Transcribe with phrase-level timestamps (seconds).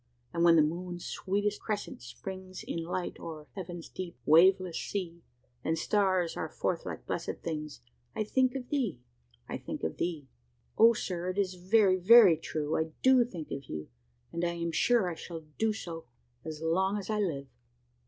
[0.33, 5.21] And when the moon's sweet crescent springs In light or heaven's deep, waveless sea,
[5.63, 7.81] And stars are forth like blessed things
[8.15, 8.99] I think of thee
[9.47, 10.27] I think of thee!
[10.75, 11.29] "O sir!
[11.29, 12.75] it is very, very true!
[12.79, 13.89] I do think of you,
[14.33, 16.05] and I am sure I shall do so
[16.43, 17.45] as long as I live.